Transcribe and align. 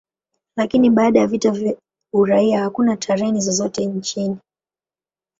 Lakini 0.57 0.89
baada 0.89 1.19
ya 1.19 1.27
vita 1.27 1.51
vya 1.51 1.75
uraia, 2.13 2.59
hakuna 2.59 2.97
treni 2.97 3.41
zozote 3.41 3.85
nchini. 3.85 4.37